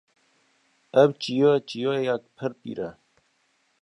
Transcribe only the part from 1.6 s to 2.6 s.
çiyakek pir